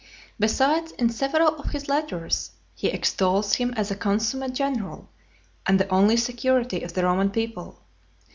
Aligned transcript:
Besides, 0.39 0.93
in 0.93 1.11
several 1.11 1.49
of 1.59 1.69
his 1.73 1.87
letters, 1.87 2.49
he 2.73 2.87
extols 2.87 3.53
him 3.53 3.71
as 3.77 3.91
a 3.91 3.95
consummate 3.95 4.55
general, 4.55 5.11
and 5.67 5.79
the 5.79 5.87
only 5.89 6.17
security 6.17 6.81
of 6.81 6.93
the 6.93 7.03
Roman 7.03 7.29
people. 7.29 7.83